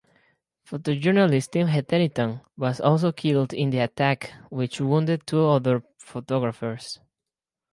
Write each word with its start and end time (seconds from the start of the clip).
Photojournalist 0.67 1.51
Tim 1.51 1.67
Hetherington 1.67 2.41
was 2.57 2.81
also 2.81 3.11
killed 3.11 3.53
in 3.53 3.69
the 3.69 3.77
attack, 3.77 4.33
which 4.49 4.81
wounded 4.81 5.27
two 5.27 5.45
other 5.45 5.83
photographers. 5.99 6.99